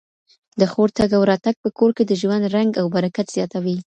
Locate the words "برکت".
2.95-3.27